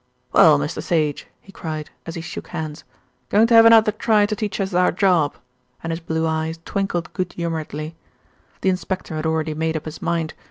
[0.31, 0.81] "Well, Mr.
[0.81, 2.85] Sage," he cried, as he shook hands,
[3.29, 5.35] "going to have another try to teach us our job,"
[5.83, 7.95] and his blue eyes twinkled good humouredly.
[8.61, 10.33] The inspector had already made up his mind.